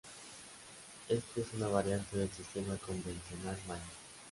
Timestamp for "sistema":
2.31-2.75